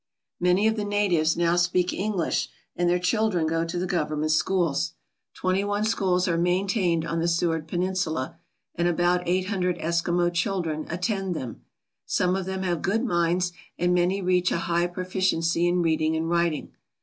[0.39, 4.93] Many of the natives now speak English, and their children go to the government schools.
[5.35, 8.39] Twenty one schools are maintained on the Seward Peninsula,
[8.73, 11.61] and about eight hundred Eskimo children attend them.
[12.07, 16.15] Some of them have good minds and many reach a high profi ciency in reading
[16.15, 16.71] and writing.